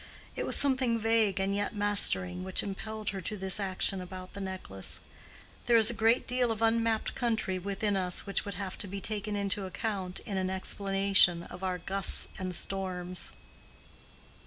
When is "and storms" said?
12.39-13.33